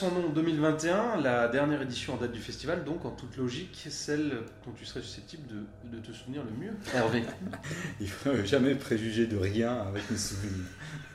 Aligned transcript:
Sans 0.00 0.10
Nom 0.12 0.30
2021, 0.34 1.20
la 1.20 1.46
dernière 1.48 1.82
édition 1.82 2.14
en 2.14 2.16
date 2.16 2.32
du 2.32 2.40
festival, 2.40 2.84
donc 2.84 3.04
en 3.04 3.10
toute 3.10 3.36
logique, 3.36 3.86
celle 3.90 4.30
dont 4.64 4.72
tu 4.74 4.86
serais 4.86 5.02
susceptible 5.02 5.42
de, 5.46 5.98
de 5.98 6.02
te 6.02 6.10
souvenir 6.10 6.40
le 6.42 6.52
mieux. 6.58 6.72
Hervé. 6.94 7.22
Il 8.00 8.08
faut 8.08 8.30
jamais 8.46 8.74
préjuger 8.76 9.26
de 9.26 9.36
rien 9.36 9.76
avec 9.86 10.10
mes 10.10 10.16
souvenirs. 10.16 10.64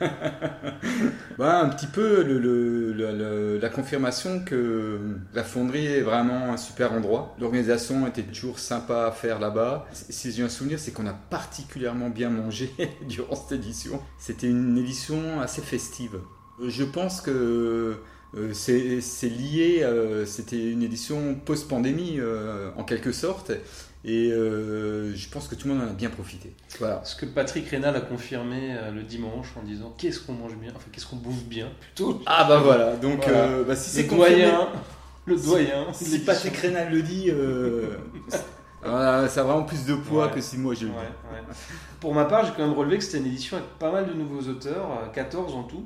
bah, 1.36 1.58
un 1.62 1.68
petit 1.70 1.88
peu 1.88 2.22
le, 2.22 2.38
le- 2.38 2.92
le- 2.92 3.12
le- 3.18 3.58
la 3.58 3.68
confirmation 3.70 4.44
que 4.44 5.00
la 5.34 5.42
fonderie 5.42 5.86
est 5.86 6.02
vraiment 6.02 6.52
un 6.52 6.56
super 6.56 6.92
endroit. 6.92 7.34
L'organisation 7.40 8.06
était 8.06 8.22
toujours 8.22 8.60
sympa 8.60 9.06
à 9.06 9.10
faire 9.10 9.40
là-bas. 9.40 9.86
Si 9.94 10.30
j'ai 10.30 10.44
un 10.44 10.48
souvenir, 10.48 10.78
c'est 10.78 10.92
qu'on 10.92 11.08
a 11.08 11.12
particulièrement 11.12 12.08
bien 12.08 12.30
mangé 12.30 12.70
durant 13.08 13.34
cette 13.34 13.58
édition. 13.58 14.00
C'était 14.16 14.46
une 14.48 14.78
édition 14.78 15.40
assez 15.40 15.60
festive. 15.62 16.20
Je 16.64 16.84
pense 16.84 17.20
que 17.20 17.96
euh, 18.36 18.52
c'est 18.52 19.28
lié, 19.28 19.80
euh, 19.82 20.26
c'était 20.26 20.70
une 20.70 20.82
édition 20.82 21.34
post-pandémie 21.44 22.16
euh, 22.18 22.70
en 22.76 22.84
quelque 22.84 23.12
sorte. 23.12 23.52
Et 24.04 24.28
je 24.30 25.28
pense 25.30 25.48
que 25.48 25.56
tout 25.56 25.66
le 25.66 25.74
monde 25.74 25.82
en 25.82 25.90
a 25.90 25.92
bien 25.92 26.10
profité. 26.10 26.52
Voilà. 26.78 27.00
Ce 27.04 27.16
que 27.16 27.26
Patrick 27.26 27.66
Rénal 27.68 27.96
a 27.96 28.00
confirmé 28.00 28.76
le 28.94 29.02
dimanche 29.02 29.48
en 29.60 29.64
disant 29.64 29.92
qu'est-ce 29.98 30.20
qu'on 30.20 30.34
mange 30.34 30.54
bien, 30.56 30.70
enfin 30.76 30.86
qu'est-ce 30.92 31.06
qu'on 31.06 31.16
bouffe 31.16 31.42
bien 31.44 31.68
plutôt? 31.80 32.22
Ah 32.24 32.44
bah 32.48 32.60
voilà, 32.62 32.94
donc 32.94 33.24
Voilà. 33.26 33.64
bah, 33.66 33.74
si 33.74 33.90
c'est 33.90 34.04
doyen, 34.04 34.68
le 35.24 35.36
doyen. 35.36 35.86
Si. 35.92 36.20
Patrick 36.20 36.56
Rénal 36.56 36.92
le 36.92 37.02
dit, 37.02 37.32
ça 38.84 39.24
a 39.40 39.42
vraiment 39.42 39.64
plus 39.64 39.84
de 39.86 39.94
poids 39.96 40.26
Ouais. 40.26 40.32
que 40.34 40.40
si 40.40 40.56
moi 40.58 40.74
je 40.74 40.84
le 40.86 40.90
Ouais. 40.92 41.42
Pour 42.00 42.14
ma 42.14 42.24
part, 42.26 42.44
j'ai 42.44 42.52
quand 42.52 42.66
même 42.66 42.76
relevé 42.78 42.98
que 42.98 43.04
c'était 43.04 43.18
une 43.18 43.26
édition 43.26 43.56
avec 43.56 43.68
pas 43.78 43.90
mal 43.90 44.06
de 44.06 44.12
nouveaux 44.12 44.42
auteurs, 44.48 44.88
euh, 45.02 45.08
14 45.12 45.54
en 45.54 45.64
tout. 45.64 45.84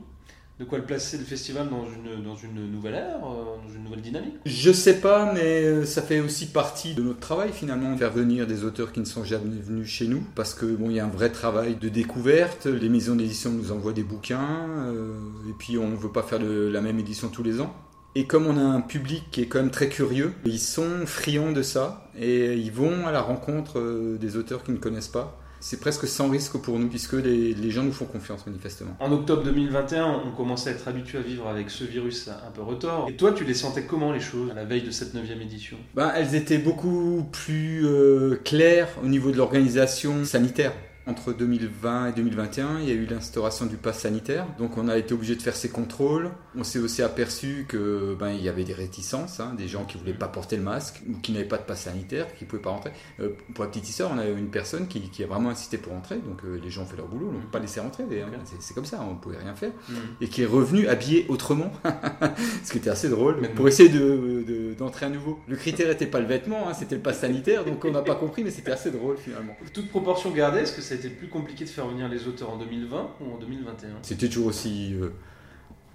De 0.61 0.67
quoi 0.67 0.77
le 0.77 0.85
placer 0.85 1.17
le 1.17 1.25
festival 1.25 1.71
dans 1.71 1.87
une, 1.87 2.71
nouvelle 2.71 2.93
ère, 2.93 3.17
euh, 3.25 3.57
dans 3.67 3.75
une 3.75 3.83
nouvelle 3.83 4.03
dynamique. 4.03 4.35
Je 4.45 4.71
sais 4.71 5.01
pas, 5.01 5.33
mais 5.33 5.65
euh, 5.65 5.87
ça 5.87 6.03
fait 6.03 6.21
aussi 6.21 6.49
partie 6.49 6.93
de 6.93 7.03
notre 7.03 7.19
travail 7.19 7.51
finalement, 7.51 7.97
faire 7.97 8.13
venir 8.13 8.47
des 8.47 8.63
auteurs 8.63 8.93
qui 8.93 9.01
ne 9.01 9.07
sont 9.07 9.25
jamais 9.25 9.59
venus 9.59 9.89
chez 9.89 10.07
nous, 10.07 10.23
parce 10.35 10.53
que 10.53 10.67
bon, 10.67 10.91
il 10.91 10.97
y 10.97 11.01
a 11.01 11.07
un 11.07 11.09
vrai 11.11 11.31
travail 11.31 11.77
de 11.77 11.89
découverte. 11.89 12.67
Les 12.67 12.91
maisons 12.91 13.17
d'édition 13.17 13.51
nous 13.51 13.73
envoient 13.73 13.95
des 13.95 14.03
bouquins, 14.03 14.69
euh, 14.81 15.15
et 15.49 15.55
puis 15.59 15.79
on 15.79 15.95
veut 15.95 16.13
pas 16.13 16.23
faire 16.23 16.41
la 16.43 16.81
même 16.83 16.99
édition 16.99 17.29
tous 17.29 17.43
les 17.43 17.63
ans. 17.63 17.75
Et 18.15 18.27
comme 18.27 18.47
on 18.47 18.59
a 18.59 18.63
un 18.63 18.83
public 18.83 19.31
qui 19.31 19.41
est 19.41 19.47
quand 19.47 19.61
même 19.61 19.71
très 19.71 19.89
curieux, 19.89 20.35
ils 20.45 20.59
sont 20.59 21.07
friands 21.07 21.53
de 21.53 21.63
ça 21.63 22.11
et 22.19 22.53
ils 22.53 22.73
vont 22.73 23.07
à 23.07 23.13
la 23.13 23.23
rencontre 23.23 23.81
des 24.21 24.37
auteurs 24.37 24.63
qu'ils 24.63 24.75
ne 24.75 24.81
connaissent 24.81 25.09
pas. 25.09 25.40
C'est 25.61 25.81
presque 25.81 26.07
sans 26.07 26.29
risque 26.31 26.57
pour 26.57 26.79
nous 26.79 26.89
puisque 26.89 27.13
les, 27.13 27.55
les 27.55 27.71
gens 27.71 27.83
nous 27.83 27.93
font 27.93 28.07
confiance 28.07 28.47
manifestement. 28.47 28.97
En 28.99 29.13
octobre 29.13 29.43
2021, 29.43 30.23
on 30.27 30.31
commençait 30.33 30.71
à 30.71 30.73
être 30.73 30.89
habitué 30.89 31.19
à 31.19 31.21
vivre 31.21 31.47
avec 31.49 31.71
ce 31.71 31.85
virus 31.85 32.29
un 32.29 32.51
peu 32.51 32.63
retors. 32.63 33.09
Et 33.09 33.15
toi, 33.15 33.33
tu 33.33 33.45
les 33.45 33.55
sentais 33.55 33.85
comment 33.85 34.13
les 34.13 34.21
choses 34.21 34.51
à 34.51 34.55
la 34.55 34.65
veille 34.65 34.83
de 34.83 34.91
cette 34.91 35.15
9 35.15 35.25
édition? 35.43 35.77
Ben, 35.95 36.13
elles 36.17 36.35
étaient 36.35 36.59
beaucoup 36.59 37.27
plus 37.31 37.87
euh, 37.87 38.41
claires 38.45 38.89
au 39.03 39.07
niveau 39.07 39.31
de 39.31 39.37
l'organisation 39.37 40.25
sanitaire. 40.25 40.73
Entre 41.11 41.33
2020 41.33 42.11
et 42.11 42.13
2021, 42.13 42.79
il 42.83 42.89
y 42.89 42.93
a 42.93 42.95
eu 42.95 43.05
l'instauration 43.05 43.67
du 43.67 43.77
pass 43.77 43.99
sanitaire. 43.99 44.47
Donc 44.61 44.79
on 44.79 44.87
a 44.89 44.97
été 44.97 45.13
obligé 45.13 45.35
de 45.35 45.43
faire 45.43 45.57
ces 45.57 45.69
contrôles. 45.69 46.31
On 46.57 46.63
s'est 46.63 46.79
aussi 46.79 47.03
aperçu 47.03 47.67
que 47.69 48.15
ben, 48.19 48.31
il 48.31 48.41
y 48.43 48.49
avait 48.49 48.63
des 48.63 48.75
réticences, 48.75 49.41
hein, 49.41 49.55
des 49.59 49.67
gens 49.67 49.85
qui 49.85 49.99
voulaient 49.99 50.13
pas 50.15 50.29
porter 50.29 50.57
le 50.57 50.63
masque 50.63 51.03
ou 51.09 51.19
qui 51.19 51.33
n'avaient 51.33 51.45
pas 51.47 51.59
de 51.59 51.65
pass 51.65 51.83
sanitaire, 51.83 52.33
qui 52.37 52.45
pouvaient 52.45 52.63
pas 52.63 52.71
rentrer. 52.71 52.93
Euh, 53.19 53.31
pour 53.55 53.65
la 53.65 53.71
petite 53.71 53.89
histoire, 53.89 54.13
on 54.15 54.19
a 54.19 54.27
eu 54.29 54.37
une 54.39 54.51
personne 54.51 54.87
qui, 54.87 55.01
qui 55.11 55.25
a 55.25 55.27
vraiment 55.27 55.51
insisté 55.51 55.79
pour 55.79 55.93
rentrer. 55.95 56.17
Donc 56.19 56.43
euh, 56.45 56.61
les 56.63 56.71
gens 56.71 56.83
ont 56.83 56.87
fait 56.87 56.97
leur 56.97 57.09
boulot, 57.09 57.33
on 57.35 57.39
ne 57.39 57.43
pas 57.51 57.59
laissé 57.59 57.81
rentrer. 57.81 58.05
C'est- 58.45 58.57
C'est 58.61 58.75
comme 58.75 58.85
ça, 58.85 59.01
on 59.11 59.17
pouvait 59.17 59.39
rien 59.39 59.55
faire. 59.57 59.73
Hmm. 59.89 59.95
Et 60.21 60.29
qui 60.29 60.43
est 60.43 60.47
revenu 60.47 60.87
habillé 60.87 61.27
autrement, 61.29 61.73
ce 62.65 62.71
qui 62.71 62.79
était 62.79 62.91
assez 62.91 63.09
drôle, 63.09 63.39
Mais 63.41 63.49
pour 63.49 63.67
essayer 63.67 63.89
de- 63.89 64.45
de- 64.47 64.75
d'entrer 64.75 65.07
à 65.07 65.09
nouveau. 65.11 65.41
Le 65.49 65.57
critère 65.57 65.89
n'était 65.89 66.07
pas 66.07 66.21
le 66.21 66.27
vêtement, 66.27 66.69
hein, 66.69 66.75
c'était 66.75 66.95
le 66.95 67.03
pass 67.03 67.19
sanitaire, 67.19 67.65
donc 67.65 67.85
on 67.85 67.91
n'a 67.91 68.03
pas 68.03 68.15
compris, 68.15 68.45
mais 68.45 68.51
c'était 68.53 68.71
assez 68.71 68.91
drôle 68.93 69.17
finalement. 69.17 69.57
Toute 69.75 69.89
proportion 69.89 70.31
gardée, 70.31 70.61
est-ce 70.61 70.73
que 70.73 70.83
ça 70.83 70.95
été 71.01 71.09
plus 71.11 71.29
compliqué 71.29 71.65
de 71.65 71.71
faire 71.71 71.87
venir 71.89 72.09
les 72.09 72.27
auteurs 72.29 72.51
en 72.51 72.59
2020 72.59 73.11
ou 73.21 73.35
en 73.35 73.39
2021 73.39 73.89
C'était 74.03 74.29
toujours 74.29 74.47
aussi, 74.49 74.95
euh, 75.01 75.09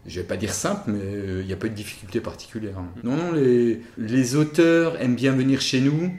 je 0.05 0.19
vais 0.19 0.25
pas 0.27 0.37
dire 0.37 0.53
simple, 0.53 0.91
mais 0.91 0.99
euh, 1.01 1.41
il 1.41 1.47
n'y 1.47 1.53
a 1.53 1.57
pas 1.57 1.67
de 1.69 1.73
difficulté 1.73 2.19
particulière. 2.19 2.77
hein. 2.77 2.87
Non, 3.03 3.15
non, 3.15 3.31
les, 3.31 3.81
les 3.97 4.35
auteurs 4.35 5.01
aiment 5.01 5.15
bien 5.15 5.31
venir 5.33 5.61
chez 5.61 5.81
nous. 5.81 6.11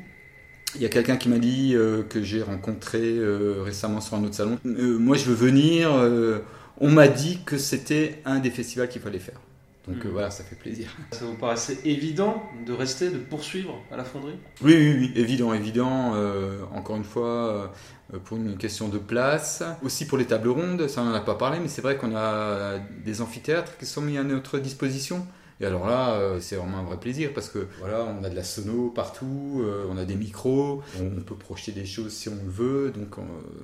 Il 0.74 0.82
y 0.82 0.86
a 0.86 0.88
quelqu'un 0.88 1.16
qui 1.16 1.28
m'a 1.28 1.38
dit 1.38 1.72
euh, 1.74 2.02
que 2.02 2.22
j'ai 2.22 2.42
rencontré 2.42 3.00
euh, 3.02 3.62
récemment 3.64 4.00
sur 4.00 4.16
un 4.16 4.24
autre 4.24 4.34
salon. 4.34 4.58
Euh, 4.66 4.98
moi, 4.98 5.16
je 5.16 5.24
veux 5.30 5.34
venir. 5.34 5.90
euh, 5.94 6.40
on 6.78 6.90
m'a 6.90 7.08
dit 7.08 7.38
que 7.46 7.56
c'était 7.56 8.20
un 8.26 8.38
des 8.40 8.50
festivals 8.50 8.88
qu'il 8.88 9.00
fallait 9.00 9.18
faire. 9.18 9.40
Donc 9.86 9.98
euh, 10.04 10.04
Mhm. 10.08 10.12
voilà, 10.12 10.30
ça 10.30 10.42
fait 10.44 10.56
plaisir. 10.56 10.88
Ça 11.12 11.24
vous 11.24 11.34
paraissait 11.34 11.78
évident 11.84 12.42
de 12.66 12.72
rester, 12.72 13.10
de 13.10 13.18
poursuivre 13.18 13.80
à 13.92 13.96
la 13.96 14.04
fonderie? 14.04 14.34
Oui, 14.62 14.74
oui, 14.74 14.96
oui, 14.98 15.12
évident, 15.14 15.52
évident. 15.54 16.12
euh, 16.14 16.58
encore 16.74 16.96
une 16.96 17.04
fois, 17.04 17.70
euh, 18.12 18.18
pour 18.24 18.36
une 18.36 18.56
question 18.56 18.88
de 18.88 18.98
place. 18.98 19.62
Aussi 19.82 20.06
pour 20.06 20.18
les 20.18 20.24
tables 20.26 20.48
rondes, 20.48 20.88
ça 20.88 21.02
on 21.02 21.04
n'en 21.04 21.14
a 21.14 21.20
pas 21.20 21.34
parlé, 21.36 21.60
mais 21.60 21.68
c'est 21.68 21.82
vrai 21.82 21.96
qu'on 21.96 22.16
a 22.16 22.78
des 23.04 23.20
amphithéâtres 23.20 23.76
qui 23.78 23.86
sont 23.86 24.00
mis 24.02 24.18
à 24.18 24.24
notre 24.24 24.58
disposition. 24.58 25.26
Et 25.60 25.64
alors 25.64 25.86
là, 25.86 26.10
euh, 26.10 26.38
c'est 26.40 26.56
vraiment 26.56 26.78
un 26.78 26.82
vrai 26.82 26.98
plaisir 26.98 27.30
parce 27.34 27.48
que 27.48 27.66
voilà, 27.80 28.04
on 28.04 28.22
a 28.24 28.28
de 28.28 28.36
la 28.36 28.44
sono 28.44 28.90
partout, 28.90 29.62
euh, 29.64 29.86
on 29.90 29.96
a 29.96 30.04
des 30.04 30.14
micros, 30.14 30.82
on 31.00 31.20
peut 31.22 31.34
projeter 31.34 31.72
des 31.72 31.86
choses 31.86 32.12
si 32.12 32.28
on 32.28 32.34
le 32.34 32.50
veut. 32.50 32.92
Donc 32.94 33.18
euh, 33.18 33.22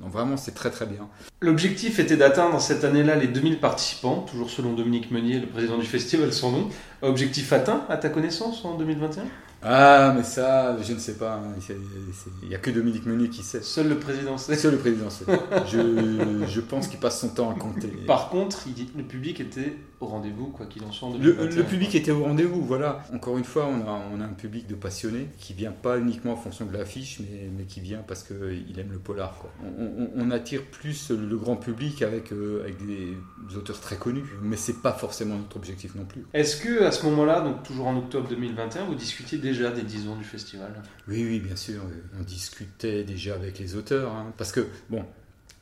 vraiment, 0.09 0.39
c'est 0.39 0.55
très 0.55 0.71
très 0.71 0.87
bien. 0.87 1.09
L'objectif 1.41 1.99
était 1.99 2.17
d'atteindre 2.17 2.61
cette 2.61 2.85
année-là 2.85 3.17
les 3.17 3.29
2000 3.29 3.61
participants, 3.61 4.25
toujours 4.31 4.49
selon 4.49 4.73
Dominique 4.73 5.11
Meunier, 5.11 5.41
le 5.41 5.47
président 5.47 5.77
du 5.77 5.87
festival 5.87 6.33
sans 6.33 6.53
nom. 6.53 6.69
Objectif 7.03 7.53
atteint, 7.53 7.85
à 7.91 7.99
ta 7.99 8.09
connaissance, 8.09 8.65
en 8.65 8.77
2021 8.77 9.25
Ah, 9.65 10.13
mais 10.17 10.25
ça, 10.25 10.77
je 10.83 10.93
ne 10.93 10.99
sais 10.99 11.15
pas. 11.15 11.35
hein, 11.35 11.75
Il 12.43 12.49
n'y 12.49 12.55
a 12.55 12.59
que 12.59 12.71
Dominique 12.71 13.07
Meunier 13.07 13.29
qui 13.29 13.43
sait. 13.43 13.63
Seul 13.63 13.89
le 13.89 13.99
président 13.99 14.37
sait. 14.39 14.57
C'est 14.57 14.71
le 14.71 14.77
président 14.79 15.09
sait. 15.11 15.25
Je, 15.71 16.45
je 16.49 16.61
pense 16.61 16.89
qu'il 16.89 16.99
passe 16.99 17.21
son 17.21 17.29
temps 17.29 17.51
à 17.51 17.55
compter. 17.55 17.89
Par 18.07 18.29
contre, 18.31 18.65
il 18.67 18.87
le 18.97 19.05
public 19.05 19.41
était 19.41 19.75
au 20.01 20.07
rendez-vous, 20.07 20.47
quoi 20.47 20.67
qu'il 20.67 20.83
en 20.83 20.91
soit, 20.91 21.09
en 21.09 21.13
Le, 21.13 21.19
2021. 21.21 21.57
le 21.57 21.63
public 21.63 21.95
était 21.95 22.11
au 22.11 22.25
rendez-vous, 22.25 22.61
voilà. 22.63 23.05
Encore 23.15 23.39
une 23.39 23.45
fois, 23.45 23.67
on 23.69 23.87
a, 23.89 24.01
on 24.13 24.21
a 24.21 24.25
un 24.25 24.33
public 24.33 24.67
de 24.67 24.75
passionnés 24.75 25.29
qui 25.39 25.55
vient 25.55 25.71
pas 25.71 25.99
uniquement 25.99 26.33
en 26.33 26.37
fonction 26.37 26.67
de 26.67 26.73
l'affiche, 26.77 27.21
mais, 27.21 27.49
mais 27.57 27.65
qui 27.65 27.81
vient 27.81 28.03
parce 28.07 28.25
qu'il 28.25 28.79
aime 28.79 28.91
le 28.91 28.99
polar. 28.99 29.37
Quoi. 29.41 29.51
On, 29.79 29.85
on- 29.85 30.11
on 30.17 30.31
attire 30.33 30.63
plus 30.65 31.11
le 31.13 31.37
grand 31.37 31.55
public 31.57 32.03
avec, 32.03 32.33
euh, 32.33 32.63
avec 32.65 32.85
des 32.85 33.17
auteurs 33.57 33.79
très 33.79 33.95
connus, 33.97 34.25
mais 34.43 34.57
c'est 34.57 34.83
pas 34.83 34.93
forcément 34.93 35.37
notre 35.37 35.57
objectif 35.57 35.95
non 35.95 36.05
plus. 36.05 36.25
Est-ce 36.35 36.57
que 36.57 36.83
à 36.83 36.91
ce 36.91 37.05
moment-là, 37.07 37.41
donc 37.43 37.63
toujours 37.63 37.87
en 37.87 37.97
octobre 37.97 38.29
2021, 38.29 38.87
vous 38.87 38.95
discutiez 38.97 39.39
déjà 39.53 39.71
des 39.71 39.83
10 39.83 40.09
ans 40.09 40.17
du 40.17 40.25
festival 40.25 40.71
Oui, 41.09 41.25
oui, 41.29 41.41
bien 41.41 41.57
sûr. 41.57 41.83
euh, 41.83 42.19
On 42.21 42.23
discutait 42.23 43.05
déjà 43.05 43.35
avec 43.35 43.59
les 43.59 43.77
auteurs, 43.77 44.13
hein, 44.13 44.33
parce 44.37 44.53
que 44.53 44.67
bon. 44.91 45.05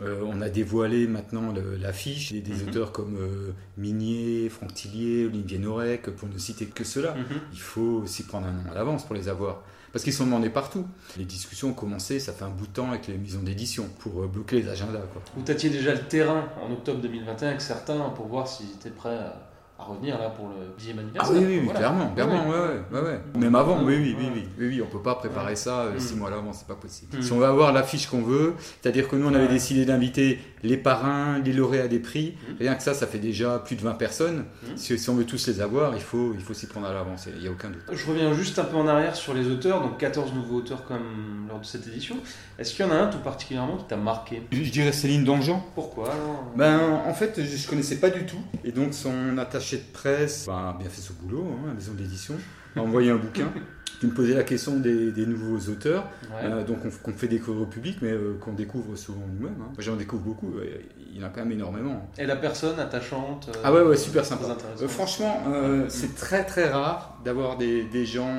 euh, 0.02 0.22
on 0.24 0.40
a 0.40 0.48
dévoilé 0.48 1.06
maintenant 1.06 1.52
l'affiche 1.80 2.32
des, 2.32 2.40
des 2.40 2.52
Mhm. 2.54 2.68
auteurs 2.68 2.92
comme 2.92 3.16
euh, 3.18 3.52
Minier, 3.76 4.48
Franck 4.48 4.72
Tillier, 4.74 5.26
Olivier 5.26 5.58
Norek, 5.58 6.10
pour 6.16 6.28
ne 6.28 6.38
citer 6.38 6.66
que 6.66 6.84
ceux-là. 6.84 7.14
il 7.52 7.60
faut 7.60 8.00
aussi 8.04 8.22
prendre 8.24 8.46
un 8.46 8.56
an 8.60 8.70
à 8.70 8.74
l'avance 8.74 9.04
pour 9.04 9.14
les 9.14 9.28
avoir. 9.28 9.62
Parce 9.92 10.04
qu'ils 10.04 10.12
sont 10.14 10.24
demandés 10.24 10.50
partout. 10.50 10.86
Les 11.18 11.24
discussions 11.24 11.70
ont 11.70 11.74
commencé, 11.74 12.20
ça 12.20 12.32
fait 12.32 12.44
un 12.44 12.48
bout 12.50 12.68
de 12.68 12.72
temps 12.72 12.90
avec 12.90 13.08
les 13.08 13.18
maisons 13.18 13.42
d'édition, 13.42 13.88
pour 13.98 14.22
euh, 14.22 14.26
bloquer 14.28 14.62
les 14.62 14.68
agendas. 14.68 15.00
Quoi. 15.12 15.20
Vous 15.36 15.42
tâtiez 15.42 15.68
déjà 15.68 15.92
le 15.92 16.00
terrain 16.02 16.48
en 16.62 16.70
octobre 16.72 17.00
2021 17.00 17.48
avec 17.48 17.60
certains 17.60 17.98
pour 18.10 18.26
voir 18.28 18.46
s'ils 18.46 18.70
étaient 18.70 18.88
prêts 18.90 19.18
à, 19.18 19.50
à 19.80 19.84
revenir 19.84 20.18
là 20.18 20.30
pour 20.30 20.48
le 20.48 20.74
dixième 20.76 20.98
Ah 20.98 21.00
anniversaire. 21.02 21.36
oui, 21.36 21.44
oui, 21.46 21.54
oui, 21.58 21.64
Voilà. 21.64 21.78
clairement, 21.80 22.10
clairement, 22.14 22.48
ouais, 22.48 22.58
ouais, 22.58 23.00
ouais, 23.00 23.00
ouais. 23.08 23.20
Même 23.38 23.54
avant, 23.54 23.82
oui, 23.82 23.96
oui, 23.96 24.16
oui, 24.18 24.26
oui, 24.34 24.42
oui, 24.58 24.66
oui, 24.68 24.82
on 24.82 24.86
peut 24.86 25.02
pas 25.02 25.14
préparer 25.14 25.56
ça 25.56 25.80
euh, 25.80 25.94
Mm. 25.96 26.00
six 26.00 26.14
mois 26.16 26.28
à 26.28 26.32
l'avance, 26.32 26.56
c'est 26.60 26.68
pas 26.68 26.74
possible. 26.80 27.16
Mm. 27.18 27.22
Si 27.22 27.32
on 27.32 27.38
veut 27.38 27.46
avoir 27.46 27.72
l'affiche 27.72 28.06
qu'on 28.06 28.22
veut, 28.22 28.54
c'est-à-dire 28.80 29.08
que 29.08 29.16
nous 29.16 29.26
on 29.28 29.34
avait 29.34 29.48
décidé 29.48 29.84
d'inviter 29.84 30.38
les 30.62 30.76
parrains, 30.76 31.38
les 31.38 31.52
lauréats 31.52 31.88
des 31.88 31.98
prix, 31.98 32.34
Mm. 32.50 32.54
rien 32.60 32.74
que 32.74 32.82
ça, 32.82 32.94
ça 32.94 33.06
fait 33.06 33.18
déjà 33.18 33.58
plus 33.58 33.76
de 33.76 33.80
20 33.82 33.94
personnes. 33.94 34.44
Mm. 34.62 34.66
Si, 34.76 34.98
si 34.98 35.10
on 35.10 35.14
veut 35.14 35.24
tous 35.24 35.46
les 35.46 35.60
avoir, 35.60 35.94
il 35.94 36.02
faut, 36.02 36.32
il 36.34 36.40
faut 36.40 36.54
s'y 36.54 36.66
prendre 36.66 36.86
à 36.86 36.92
l'avance, 36.92 37.26
il 37.34 37.40
n'y 37.40 37.48
a 37.48 37.50
aucun 37.50 37.70
doute. 37.70 37.82
Je 37.92 38.06
reviens 38.06 38.32
juste 38.34 38.58
un 38.58 38.64
peu 38.64 38.76
en 38.76 38.86
arrière 38.86 39.16
sur 39.16 39.34
les 39.34 39.46
auteurs, 39.48 39.80
donc 39.82 39.98
14 39.98 40.32
nouveaux 40.34 40.56
auteurs 40.56 40.84
comme 40.84 41.46
lors 41.48 41.58
de 41.60 41.64
cette 41.64 41.86
édition. 41.86 42.16
Est-ce 42.58 42.74
qu'il 42.74 42.84
y 42.84 42.88
en 42.88 42.92
a 42.92 42.96
un 42.96 43.06
tout 43.08 43.18
particulièrement 43.18 43.76
qui 43.78 43.84
t'a 43.84 43.96
marqué? 43.96 44.42
Je, 44.52 44.70
dirais 44.70 44.92
Céline 44.92 45.24
Dangean. 45.24 45.64
Pourquoi? 45.74 46.12
Alors 46.12 46.44
Ben, 46.56 46.78
en 47.06 47.14
fait, 47.14 47.40
je, 47.42 47.56
je 47.56 47.68
connaissais 47.68 47.96
pas 47.96 48.10
du 48.10 48.26
tout. 48.26 48.36
Et 48.64 48.72
donc, 48.72 48.92
son 48.92 49.38
de 49.78 49.92
presse 49.92 50.46
ben, 50.46 50.52
a 50.74 50.76
bien 50.78 50.88
fait 50.88 51.00
ce 51.00 51.12
boulot, 51.12 51.46
hein, 51.50 51.64
la 51.68 51.74
maison 51.74 51.92
d'édition, 51.94 52.34
m'a 52.76 52.82
envoyé 52.82 53.10
un 53.10 53.16
bouquin 53.16 53.48
qui 54.00 54.06
me 54.06 54.12
posait 54.12 54.34
la 54.34 54.44
question 54.44 54.78
des, 54.78 55.10
des 55.12 55.26
nouveaux 55.26 55.58
auteurs. 55.70 56.04
Ouais. 56.30 56.44
Euh, 56.44 56.64
donc 56.64 56.78
on- 56.84 56.90
qu'on 56.90 57.12
fait 57.16 57.28
découvrir 57.28 57.62
au 57.62 57.66
public, 57.66 57.98
mais 58.02 58.12
euh, 58.12 58.34
qu'on 58.40 58.52
découvre 58.54 58.96
souvent 58.96 59.26
nous-mêmes. 59.32 59.56
hein. 59.60 59.72
J'en 59.78 59.96
découvre 59.96 60.22
beaucoup, 60.22 60.48
ouais, 60.58 60.86
il 61.12 61.20
y 61.20 61.22
en 61.22 61.26
a 61.26 61.30
quand 61.30 61.40
même 61.40 61.52
énormément. 61.52 62.08
Et 62.18 62.24
la 62.26 62.36
personne 62.36 62.78
attachante 62.78 63.48
euh, 63.54 63.60
Ah 63.64 63.72
ouais, 63.72 63.82
ouais, 63.82 63.96
super 63.96 64.24
sympa. 64.24 64.44
Euh, 64.80 64.88
franchement, 64.88 65.42
euh, 65.48 65.84
c'est 65.88 66.14
très 66.14 66.44
très 66.44 66.68
rare 66.70 67.18
d'avoir 67.24 67.58
des, 67.58 67.84
des 67.84 68.06
gens 68.06 68.32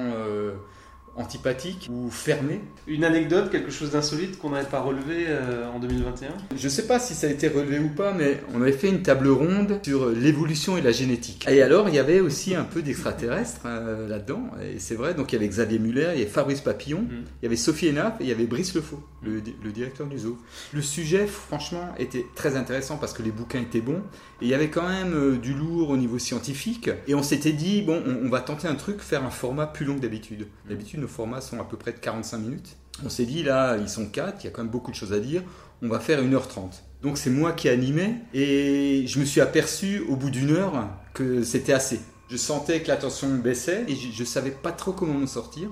antipathiques 1.16 1.90
ou 1.92 2.10
fermés. 2.10 2.62
Une 2.88 3.04
anecdote, 3.04 3.50
quelque 3.52 3.72
chose 3.72 3.92
d'insolite 3.92 4.38
qu'on 4.40 4.52
n'avait 4.52 4.68
pas 4.68 4.80
relevé 4.82 5.26
euh, 5.28 5.68
en 5.70 5.80
2021 5.80 6.30
Je 6.56 6.70
sais 6.70 6.88
pas 6.88 7.00
si 7.00 7.14
ça 7.14 7.28
a 7.28 7.30
été 7.30 7.48
relevé 7.48 7.80
ou 7.80 7.90
pas, 7.90 8.14
mais 8.14 8.42
on 8.54 8.62
avait 8.62 8.72
fait 8.72 8.90
une 8.90 9.02
table 9.02 9.28
ronde 9.30 9.80
sur 9.84 10.10
l'évolution 10.10 10.78
et 10.78 10.82
la 10.82 10.92
génétique. 10.92 11.46
Et 11.50 11.62
alors, 11.62 11.90
il 11.90 11.96
y 11.96 12.00
avait 12.00 12.20
aussi 12.20 12.56
un 12.56 12.64
peu 12.64 12.82
d'extraterrestres 12.82 13.62
euh, 13.66 14.08
là-dedans, 14.08 14.44
et 14.62 14.80
c'est 14.80 14.96
vrai. 14.96 15.14
Donc, 15.14 15.32
il 15.32 15.36
y 15.36 15.38
avait 15.40 15.48
Xavier 15.48 15.80
Muller, 15.80 16.10
il 16.14 16.20
y 16.20 16.22
avait 16.24 16.32
Fabrice 16.32 16.62
Papillon, 16.62 17.02
Mm. 17.02 17.24
il 17.42 17.44
y 17.44 17.46
avait 17.48 17.56
Sophie 17.56 17.90
Enap 17.90 18.22
et 18.22 18.26
il 18.26 18.30
y 18.30 18.32
avait 18.34 18.46
Brice 18.46 18.74
Lefaux, 18.76 19.02
le, 19.24 19.42
le 19.64 19.72
directeur 19.72 20.08
du 20.08 20.18
zoo. 20.20 20.38
Le 20.74 20.82
sujet, 20.82 21.26
franchement, 21.28 21.94
était 22.00 22.26
très 22.36 22.56
intéressant 22.56 22.98
parce 22.98 23.14
que 23.14 23.22
les 23.24 23.32
bouquins 23.32 23.60
étaient 23.62 23.82
bons, 23.82 24.02
et 24.42 24.46
il 24.46 24.48
y 24.48 24.54
avait 24.54 24.70
quand 24.70 24.88
même 24.88 25.14
euh, 25.14 25.38
du 25.38 25.54
lourd 25.54 25.90
au 25.90 25.98
niveau 25.98 26.20
scientifique. 26.20 26.90
Et 27.08 27.16
on 27.16 27.24
s'était 27.24 27.52
dit, 27.52 27.82
bon, 27.82 28.02
on, 28.06 28.28
on 28.28 28.30
va 28.30 28.40
tenter 28.42 28.68
un 28.68 28.76
truc, 28.76 29.00
faire 29.02 29.24
un 29.26 29.30
format 29.30 29.68
plus 29.68 29.86
long 29.86 29.96
que 29.96 30.02
d'habitude. 30.02 30.48
D'habitude, 30.70 31.01
nos 31.02 31.08
formats 31.08 31.42
sont 31.42 31.60
à 31.60 31.64
peu 31.64 31.78
près 31.78 31.92
de 31.92 31.98
45 31.98 32.38
minutes. 32.38 32.78
On 33.04 33.10
s'est 33.10 33.26
dit, 33.26 33.44
là, 33.44 33.78
ils 33.78 33.90
sont 33.90 34.06
quatre, 34.06 34.44
il 34.44 34.46
y 34.46 34.48
a 34.48 34.52
quand 34.52 34.62
même 34.62 34.72
beaucoup 34.72 34.92
de 34.92 34.96
choses 34.96 35.14
à 35.14 35.20
dire 35.20 35.44
on 35.82 35.88
va 35.88 36.00
faire 36.00 36.24
1h30. 36.24 36.82
Donc 37.02 37.18
c'est 37.18 37.30
moi 37.30 37.54
qui 37.54 37.68
animais 37.70 38.16
et 38.34 39.06
je 39.08 39.20
me 39.20 39.26
suis 39.26 39.42
aperçu 39.42 40.02
au 40.08 40.16
bout 40.16 40.30
d'une 40.30 40.52
heure 40.52 40.90
que 41.14 41.44
c'était 41.44 41.74
assez. 41.74 42.00
Je 42.30 42.38
sentais 42.38 42.82
que 42.82 42.88
la 42.88 42.98
tension 42.98 43.28
baissait 43.36 43.86
et 43.88 43.96
je, 43.96 44.12
je 44.12 44.24
savais 44.24 44.52
pas 44.52 44.72
trop 44.72 44.94
comment 44.94 45.14
m'en 45.14 45.28
sortir. 45.28 45.70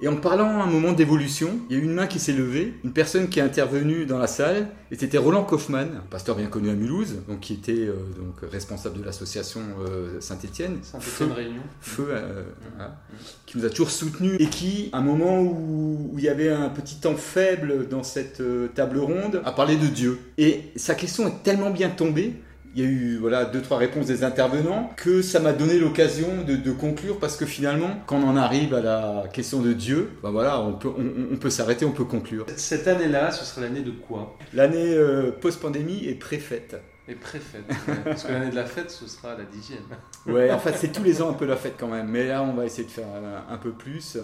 Et 0.00 0.06
en 0.06 0.16
parlant 0.16 0.60
à 0.60 0.64
un 0.64 0.66
moment 0.66 0.92
d'évolution, 0.92 1.58
il 1.68 1.76
y 1.76 1.78
a 1.80 1.82
eu 1.82 1.84
une 1.84 1.94
main 1.94 2.06
qui 2.06 2.20
s'est 2.20 2.32
levée, 2.32 2.74
une 2.84 2.92
personne 2.92 3.28
qui 3.28 3.40
est 3.40 3.42
intervenue 3.42 4.06
dans 4.06 4.18
la 4.18 4.28
salle, 4.28 4.68
et 4.92 4.96
c'était 4.96 5.18
Roland 5.18 5.42
Kaufmann, 5.42 5.88
un 5.96 6.06
pasteur 6.08 6.36
bien 6.36 6.46
connu 6.46 6.70
à 6.70 6.74
Mulhouse, 6.74 7.16
donc 7.26 7.40
qui 7.40 7.54
était 7.54 7.72
euh, 7.72 7.94
donc 8.16 8.48
responsable 8.48 9.00
de 9.00 9.04
l'association 9.04 9.60
euh, 9.84 10.20
Saint-Étienne, 10.20 10.78
Saint-Etienne 10.82 11.32
Réunion. 11.32 11.62
Feu, 11.80 12.06
euh, 12.10 12.44
voilà, 12.76 12.96
qui 13.44 13.58
nous 13.58 13.64
a 13.64 13.70
toujours 13.70 13.90
soutenus 13.90 14.36
et 14.38 14.46
qui, 14.46 14.88
à 14.92 14.98
un 14.98 15.02
moment 15.02 15.40
où, 15.40 16.12
où 16.12 16.18
il 16.18 16.24
y 16.24 16.28
avait 16.28 16.50
un 16.50 16.68
petit 16.68 17.00
temps 17.00 17.16
faible 17.16 17.88
dans 17.88 18.04
cette 18.04 18.40
euh, 18.40 18.68
table 18.68 18.98
ronde, 18.98 19.42
a 19.44 19.50
parlé 19.50 19.76
de 19.76 19.86
Dieu. 19.86 20.20
Et 20.38 20.62
sa 20.76 20.94
question 20.94 21.26
est 21.26 21.42
tellement 21.42 21.70
bien 21.70 21.90
tombée. 21.90 22.34
Il 22.78 22.84
y 22.84 22.86
a 22.86 22.90
eu 22.90 23.16
voilà 23.16 23.44
deux 23.44 23.60
trois 23.60 23.76
réponses 23.76 24.06
des 24.06 24.22
intervenants 24.22 24.92
que 24.96 25.20
ça 25.20 25.40
m'a 25.40 25.52
donné 25.52 25.80
l'occasion 25.80 26.28
de, 26.46 26.54
de 26.54 26.70
conclure 26.70 27.18
parce 27.18 27.36
que 27.36 27.44
finalement 27.44 27.90
quand 28.06 28.18
on 28.18 28.28
en 28.28 28.36
arrive 28.36 28.72
à 28.72 28.80
la 28.80 29.24
question 29.32 29.60
de 29.60 29.72
Dieu, 29.72 30.10
ben 30.22 30.30
voilà 30.30 30.60
on 30.60 30.74
peut 30.74 30.88
on, 30.96 31.34
on 31.34 31.36
peut 31.38 31.50
s'arrêter, 31.50 31.84
on 31.86 31.90
peut 31.90 32.04
conclure. 32.04 32.46
Cette 32.54 32.86
année-là, 32.86 33.32
ce 33.32 33.44
serait 33.44 33.62
l'année 33.62 33.80
de 33.80 33.90
quoi? 33.90 34.38
L'année 34.54 34.94
euh, 34.94 35.32
post-pandémie 35.32 36.06
est 36.06 36.14
préfète. 36.14 36.76
Et 36.76 36.76
préfète. 36.76 36.82
Ouais. 37.14 37.94
Parce 38.04 38.24
que 38.24 38.32
l'année 38.32 38.50
de 38.50 38.56
la 38.56 38.64
fête, 38.66 38.90
ce 38.90 39.06
sera 39.06 39.36
la 39.36 39.44
dixième. 39.44 39.82
Ouais, 40.26 40.50
en 40.50 40.58
fait, 40.58 40.74
c'est 40.76 40.92
tous 40.92 41.02
les 41.02 41.22
ans 41.22 41.30
un 41.30 41.34
peu 41.34 41.46
la 41.46 41.56
fête 41.56 41.74
quand 41.78 41.88
même. 41.88 42.08
Mais 42.08 42.26
là, 42.28 42.42
on 42.42 42.54
va 42.54 42.66
essayer 42.66 42.84
de 42.84 42.90
faire 42.90 43.06
un, 43.08 43.52
un 43.52 43.56
peu 43.58 43.70
plus. 43.72 44.18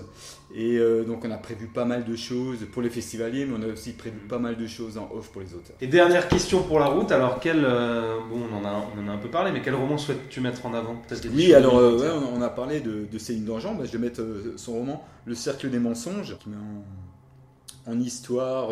Et 0.54 0.76
euh, 0.78 1.04
donc, 1.04 1.24
on 1.24 1.30
a 1.30 1.36
prévu 1.36 1.66
pas 1.66 1.84
mal 1.84 2.04
de 2.04 2.14
choses 2.16 2.58
pour 2.72 2.82
les 2.82 2.90
festivaliers, 2.90 3.46
mais 3.46 3.56
on 3.58 3.68
a 3.68 3.72
aussi 3.72 3.92
prévu 3.92 4.18
pas 4.18 4.38
mal 4.38 4.56
de 4.56 4.66
choses 4.66 4.98
en 4.98 5.10
off 5.12 5.30
pour 5.32 5.40
les 5.40 5.54
auteurs. 5.54 5.76
Et 5.80 5.86
dernière 5.86 6.28
question 6.28 6.62
pour 6.62 6.78
la 6.78 6.86
route. 6.86 7.10
Alors, 7.10 7.40
quel, 7.40 7.64
euh, 7.64 8.18
bon, 8.30 8.40
on 8.52 8.56
en, 8.56 8.64
a, 8.64 8.84
on 8.96 9.04
en 9.04 9.08
a 9.08 9.12
un 9.12 9.18
peu 9.18 9.30
parlé, 9.30 9.50
mais 9.52 9.62
quel 9.62 9.74
roman 9.74 9.98
souhaites-tu 9.98 10.40
mettre 10.40 10.64
en 10.66 10.74
avant 10.74 10.96
Peut-être 10.96 11.26
Oui, 11.32 11.54
alors, 11.54 11.78
euh, 11.78 11.92
2021. 11.98 12.18
ouais, 12.18 12.26
on 12.36 12.42
a 12.42 12.48
parlé 12.50 12.80
de, 12.80 13.06
de 13.10 13.18
Céline 13.18 13.44
Dangean. 13.44 13.74
Bah, 13.74 13.84
je 13.84 13.92
vais 13.92 13.98
mettre 13.98 14.20
euh, 14.20 14.52
son 14.56 14.74
roman 14.74 15.04
Le 15.24 15.34
Cercle 15.34 15.70
des 15.70 15.78
mensonges, 15.80 16.36
qui 16.38 16.50
met 16.50 16.56
en, 16.56 17.92
en 17.92 18.00
histoire. 18.00 18.70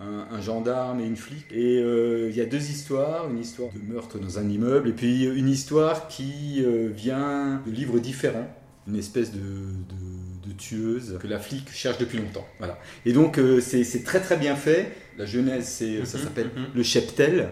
Euh, 0.00 0.24
un, 0.30 0.36
un 0.36 0.40
gendarme 0.40 1.00
et 1.00 1.04
une 1.06 1.16
flic. 1.16 1.44
Et 1.52 1.78
euh, 1.80 2.28
il 2.30 2.36
y 2.36 2.40
a 2.40 2.46
deux 2.46 2.70
histoires, 2.70 3.28
une 3.30 3.38
histoire 3.38 3.70
de 3.72 3.80
meurtre 3.92 4.18
dans 4.18 4.38
un 4.38 4.48
immeuble, 4.48 4.88
et 4.88 4.92
puis 4.92 5.24
une 5.24 5.48
histoire 5.48 6.08
qui 6.08 6.62
euh, 6.64 6.88
vient 6.94 7.62
de 7.66 7.70
livres 7.70 7.98
différents, 7.98 8.48
une 8.86 8.96
espèce 8.96 9.32
de, 9.32 9.38
de- 9.40 10.48
de 10.48 10.52
tueuse 10.54 11.18
que 11.20 11.26
la 11.26 11.38
flic 11.38 11.70
cherche 11.70 11.98
depuis 11.98 12.16
longtemps. 12.18 12.46
Voilà. 12.58 12.78
Et 13.04 13.12
donc 13.12 13.38
euh, 13.38 13.60
c'est 13.60 14.02
très 14.02 14.20
très 14.20 14.36
bien 14.38 14.56
fait. 14.56 14.92
La 15.18 15.26
genèse, 15.26 15.66
c'est 15.66 16.04
ça 16.06 16.16
Mhm, 16.16 16.24
s'appelle 16.24 16.50
mhm. 16.56 16.66
Le 16.74 16.82
Cheptel. 16.82 17.48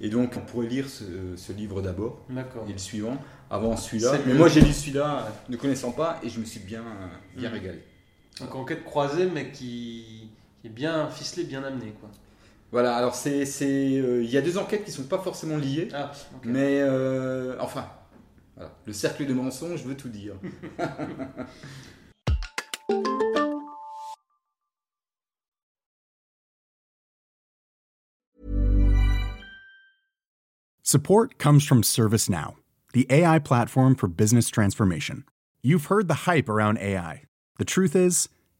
Et 0.00 0.08
donc 0.10 0.34
on 0.36 0.40
pourrait 0.40 0.68
lire 0.68 0.88
ce, 0.88 1.02
ce 1.36 1.52
livre 1.52 1.82
d'abord 1.82 2.20
et 2.68 2.72
le 2.72 2.78
suivant 2.78 3.16
avant 3.50 3.76
celui-là. 3.76 4.12
Mais 4.26 4.34
moi 4.34 4.46
j'ai 4.48 4.60
lu 4.60 4.72
celui-là 4.72 5.32
ne 5.48 5.56
connaissant 5.56 5.90
pas 5.90 6.20
et 6.22 6.28
je 6.28 6.38
me 6.38 6.44
suis 6.44 6.60
bien, 6.60 6.84
bien 7.36 7.48
Mhm. 7.48 7.54
régalé. 7.56 7.78
Donc, 8.40 8.54
enquête 8.54 8.84
croisée, 8.84 9.26
mais 9.32 9.50
qui, 9.50 10.28
qui 10.60 10.66
est 10.68 10.70
bien 10.70 11.08
ficelée, 11.10 11.44
bien 11.44 11.62
amenée, 11.64 11.92
quoi. 12.00 12.10
Voilà, 12.72 12.96
alors 12.96 13.14
c'est, 13.14 13.44
c'est, 13.46 13.98
euh, 13.98 14.22
il 14.24 14.30
y 14.30 14.36
a 14.36 14.42
deux 14.42 14.58
enquêtes 14.58 14.84
qui 14.84 14.90
sont 14.90 15.04
pas 15.04 15.18
forcément 15.18 15.56
liées, 15.56 15.88
Ah, 15.94 16.10
ok. 16.36 16.42
mais 16.44 16.80
euh, 16.80 17.56
enfin, 17.60 17.86
voilà. 18.56 18.72
le 18.86 18.92
cercle 18.92 19.24
de 19.26 19.32
mensonges 19.32 19.84
veut 19.84 19.96
tout 19.96 20.08
dire. 20.08 20.34
Support 30.82 31.38
comes 31.38 31.64
from 31.64 31.82
ServiceNow, 31.82 32.56
the 32.92 33.06
AI 33.10 33.38
platform 33.38 33.94
for 33.94 34.06
business 34.08 34.48
transformation. 34.48 35.24
You've 35.62 35.86
heard 35.86 36.08
the 36.08 36.14
hype 36.26 36.48
around 36.48 36.78
AI. 36.78 37.22
The 37.58 37.64
truth 37.64 37.96
is, 37.96 38.28